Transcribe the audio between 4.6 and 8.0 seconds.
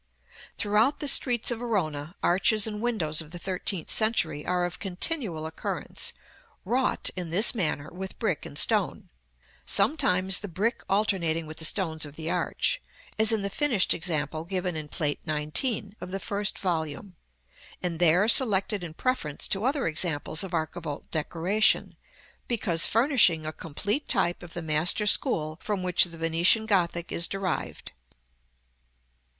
of continual occurrence, wrought, in this manner,